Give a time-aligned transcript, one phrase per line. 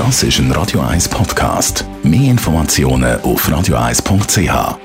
[0.00, 1.84] Das ist ein Radio 1 Podcast.
[2.02, 4.78] Mehr Informationen auf radio1.ch.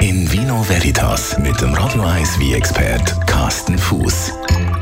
[0.00, 4.32] In Vino Veritas mit dem Radio 1 wie expert Carsten Fuß.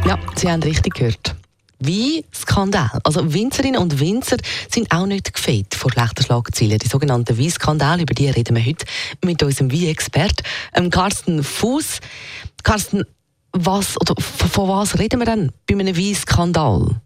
[0.09, 1.37] Ja, Sie haben richtig gehört.
[1.79, 2.99] Wie Skandal.
[3.05, 4.39] Also Winzerinnen und Winzer
[4.69, 6.79] sind auch nicht gefeit vor schlechten Schlagzeilen.
[6.79, 8.87] Die sogenannten Wie-Skandale, über die reden wir heute
[9.25, 10.43] mit unserem Wie-Expert,
[10.75, 12.01] ähm, Carsten Fuß.
[12.65, 13.05] Carsten,
[13.53, 17.01] was, oder von was reden wir denn bei einem Wie-Skandal?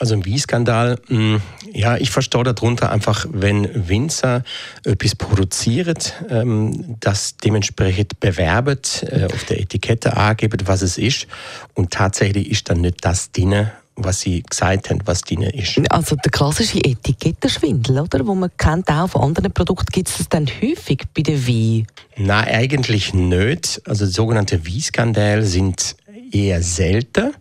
[0.00, 1.42] Also ein Wie-Skandal, hm,
[1.74, 4.44] ja, ich verstehe darunter einfach, wenn Winzer
[4.82, 11.26] etwas produziert, ähm, das dementsprechend bewerbet, äh, auf der Etikette angeben, was es ist
[11.74, 15.78] und tatsächlich ist dann nicht das drin, was sie gesagt haben, was drin ist.
[15.90, 18.26] Also der klassische Etikettenschwindel, oder?
[18.26, 21.86] Wo man kennt auch von anderen Produkten, gibt es das dann häufig bei den Wein?
[22.16, 23.82] Nein, eigentlich nicht.
[23.86, 25.96] Also sogenannte Wie-Skandale sind
[26.32, 27.32] eher selten,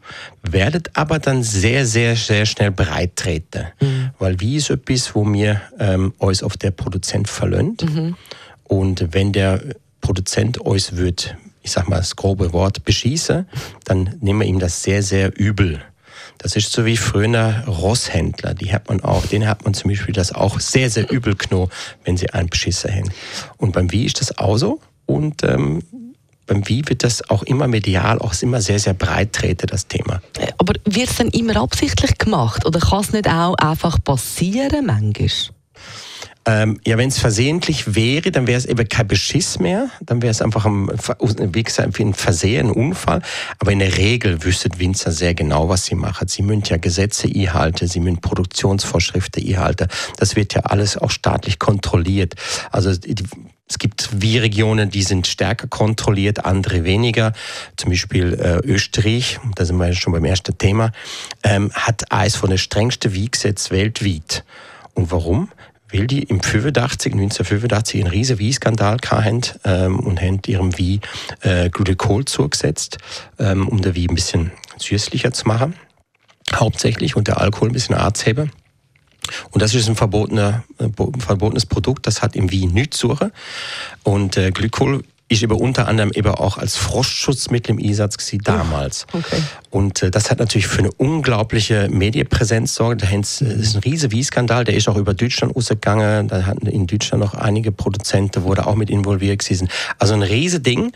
[0.41, 3.67] werden aber dann sehr, sehr, sehr schnell breit treten.
[3.81, 4.09] Mhm.
[4.19, 7.83] Weil wie ist etwas, wo wir ähm, uns auf der Produzent verlöhnt.
[7.83, 8.15] Mhm.
[8.63, 9.61] Und wenn der
[10.01, 13.47] Produzent uns wird, ich sag mal das grobe Wort, beschießen,
[13.85, 15.81] dann nehmen wir ihm das sehr, sehr übel.
[16.37, 18.53] Das ist so wie früher Rosshändler.
[18.53, 21.69] Die hat man auch, denen hat man zum Beispiel das auch sehr, sehr übel genommen,
[22.05, 23.11] wenn sie einen Beschissen haben.
[23.57, 24.79] Und beim Wie ist das auch so.
[25.05, 25.83] Und ähm,
[26.49, 30.21] beim Wie wird das auch immer medial, auch immer sehr, sehr breit treten, das Thema.
[30.57, 35.29] Aber wird es dann immer absichtlich gemacht oder kann es nicht auch einfach passieren manchmal?
[36.45, 39.89] Ähm, ja, wenn es versehentlich wäre, dann wäre es eben kein Beschiss mehr.
[40.01, 43.21] Dann wäre es einfach ein, wie gesagt, ein Versehen, ein Unfall.
[43.59, 46.27] Aber in der Regel wüssten Winzer sehr genau, was sie machen.
[46.27, 49.87] Sie müssen ja Gesetze einhalten, sie müssen Produktionsvorschriften einhalten.
[50.17, 52.33] Das wird ja alles auch staatlich kontrolliert.
[52.71, 53.15] Also die,
[53.69, 57.33] es gibt wie Regionen, die sind stärker kontrolliert, andere weniger.
[57.77, 60.91] Zum Beispiel äh, Österreich, da sind wir schon beim ersten Thema,
[61.43, 64.43] ähm, hat eines von den strengsten Wiegsätzen weltweit.
[64.93, 65.49] Und warum?
[65.91, 70.99] weil die im 85, 1985 einen riesen Wie-Skandal hatten ähm, und haben ihrem Wie
[71.41, 72.97] äh, Glykol zugesetzt,
[73.39, 75.75] ähm, um der Wie ein bisschen süßlicher zu machen,
[76.53, 78.51] hauptsächlich, und der Alkohol ein bisschen anzuheben.
[79.51, 83.31] Und das ist ein verbotener, äh, verbotenes Produkt, das hat im Wie nichts suche.
[84.03, 89.05] Und äh, Glykol ist aber unter anderem eben auch als Frostschutzmittel im Einsatz gewesen, damals.
[89.13, 89.41] Okay.
[89.69, 93.03] Und äh, das hat natürlich für eine unglaubliche Medienpräsenz sorgt.
[93.03, 93.41] Das ist
[93.75, 96.27] ein riesiger Wie-Skandal, der ist auch über Deutschland ausgegangen.
[96.27, 99.69] Da hatten in Deutschland noch einige Produzenten, wurde auch mit involviert gewesen.
[99.99, 100.91] Also ein riesiges Ding.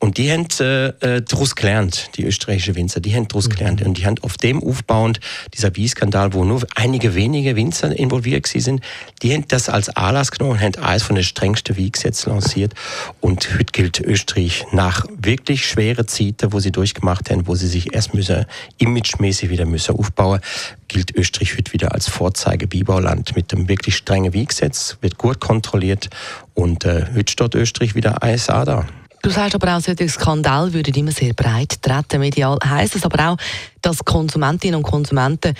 [0.00, 3.52] Und die haben äh, äh, daraus gelernt, die österreichische Winzer, die haben daraus mhm.
[3.52, 3.82] gelernt.
[3.82, 5.18] Und die haben auf dem aufbauend,
[5.54, 8.84] dieser Wie-Skandal, wo nur einige wenige Winzer involviert gewesen sind,
[9.22, 12.74] die haben das als Anlass genommen und haben eines von den strengsten Wie-Gesetzen lanciert.
[13.20, 17.94] Und heute gilt Österreich nach wirklich schweren Zeiten, wo sie durchgemacht haben, wo sie sich
[17.94, 18.44] erst müssen,
[18.78, 20.40] imagemäßig wieder müssen aufbauen,
[20.88, 26.10] gilt Österreich heute wieder als Vorzeige-Bibauland mit einem wirklich strengen Wiegesetz, wird gut kontrolliert
[26.54, 28.84] und äh, heute steht Österreich wieder ISA da.
[29.22, 32.58] Du sagst aber auch, solche Skandal würden immer sehr breit treten medial.
[32.64, 33.36] Heißt es aber auch,
[33.80, 35.54] dass Konsumentinnen und Konsumenten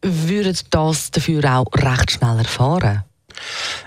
[0.00, 3.02] würden das dafür auch recht schnell erfahren?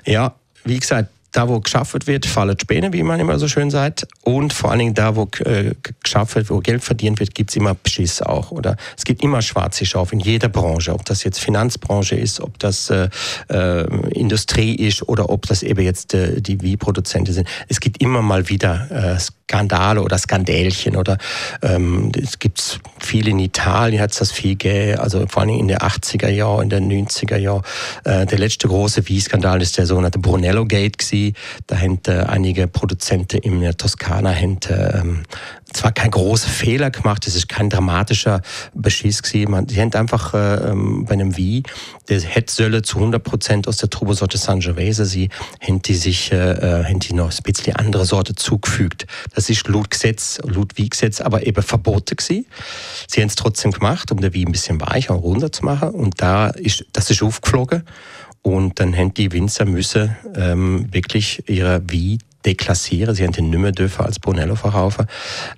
[0.04, 4.08] Ja, wie gesagt, da, wo geschafft wird, fallen Späne, wie man immer so schön sagt.
[4.24, 7.56] Und vor allen Dingen da, wo äh, geschafft wird, wo Geld verdient wird, gibt es
[7.56, 8.52] immer Beschiss auch.
[8.52, 10.94] Oder es gibt immer schwarze Schauf in jeder Branche.
[10.94, 13.10] Ob das jetzt Finanzbranche ist, ob das äh,
[13.50, 17.48] äh, Industrie ist oder ob das eben jetzt äh, die Wie-Produzenten sind.
[17.68, 21.18] Es gibt immer mal wieder Skandale oder Skandälchen oder
[21.62, 25.70] ähm, es gibt viel in Italien, hat es das viel gegeben, also vor allem in
[25.70, 27.64] den 80er Jahren, in den 90er Jahren.
[28.04, 31.34] Äh, der letzte große Wie-Skandal ist der sogenannte Brunello Gate gewesen.
[31.68, 35.02] Da haben äh, einige Produzenten in der Toskana haben, äh,
[35.74, 38.42] zwar kein großer Fehler gemacht, es ist kein dramatischer
[38.74, 39.52] Beschiss gewesen.
[39.52, 41.64] Man, die haben einfach äh, ähm, bei einem Wie,
[42.10, 45.30] der hätte Sölle zu 100 Prozent aus der Trubosorte Sangiovese, sie
[45.62, 49.06] haben die sich, äh, äh, haben die noch ein bisschen andere Sorte zugefügt.
[49.38, 52.48] Das ist laut Gesetz, laut Wie-Gesetz, aber eben verboten gewesen.
[53.08, 55.90] Sie haben es trotzdem gemacht, um der Wie ein bisschen weicher und runder zu machen
[55.90, 57.84] und da ist, das ist aufgeflogen
[58.42, 62.18] und dann haben die Winzer müssen ähm, wirklich ihre Wie
[62.48, 63.14] deklassieren.
[63.14, 65.06] Sie haben den nicht mehr dürfen als Brunello verkaufen.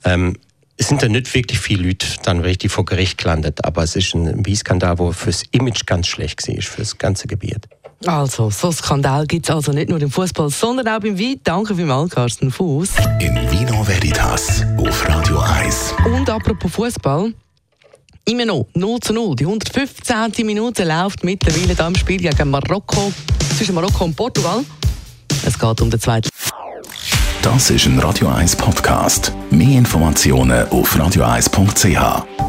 [0.03, 0.35] Ähm,
[0.75, 4.13] es sind dann nicht wirklich viele Leute dann richtig vor Gericht gelandet, aber es ist
[4.13, 7.69] ein Wie-Skandal, der fürs Image ganz schlecht war, für das ganze Gebiet.
[8.05, 11.39] Also, so Skandal gibt es also nicht nur im Fußball, sondern auch beim Wein.
[11.43, 12.91] Danke vielmals, Carsten Fuß.
[13.19, 15.95] In Vino Veritas auf Radio 1.
[16.05, 17.33] Und apropos Fußball.
[18.25, 19.35] Immer noch 0 zu 0.
[19.35, 20.45] Die 115.
[20.45, 23.11] Minute läuft mittlerweile da im Spiel gegen Marokko,
[23.57, 24.63] zwischen Marokko und Portugal.
[25.45, 26.29] Es geht um den zweiten.
[27.41, 29.33] Das ist ein Radio 1 Podcast.
[29.49, 32.48] Mehr Informationen auf radio1.ch.